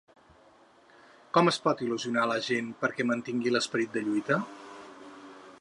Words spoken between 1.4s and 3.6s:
es pot il·lusionar la gent perquè mantingui